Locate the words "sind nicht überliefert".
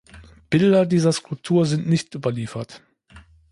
1.67-2.81